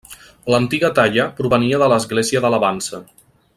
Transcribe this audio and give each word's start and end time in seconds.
L'antiga 0.53 0.89
talla 0.99 1.27
provenia 1.41 1.81
de 1.83 1.91
l'església 1.93 2.43
de 2.47 2.53
La 2.57 2.63
Vansa. 2.67 3.05